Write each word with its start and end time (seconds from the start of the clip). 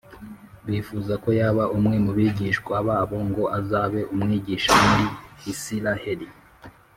Bifuza 0.67 1.13
ko 1.23 1.29
yaba 1.39 1.63
umwe 1.77 1.95
mubigishwa 2.05 2.75
babo, 2.87 3.17
ngo 3.29 3.43
azabe 3.59 4.01
umwigisha 4.13 4.71
muri 4.89 5.05
Isiraheli. 5.51 6.27